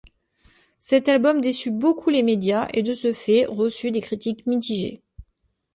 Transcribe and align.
Cet 0.79 1.09
album 1.09 1.41
déçut 1.41 1.69
beaucoup 1.69 2.09
les 2.09 2.23
médias 2.23 2.67
et 2.73 2.81
de 2.81 2.91
ce 2.95 3.13
fait 3.13 3.45
reçut 3.47 3.91
des 3.91 4.01
critiques 4.01 4.47
mitigées. 4.47 5.03